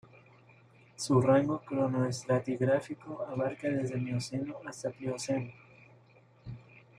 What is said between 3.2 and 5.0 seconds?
abarca desde el Mioceno hasta la